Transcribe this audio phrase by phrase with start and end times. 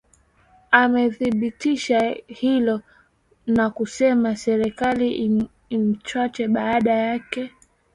[0.71, 2.81] amethibitisha hilo
[3.47, 5.11] na kusema serikali
[5.71, 7.51] imwache baba yake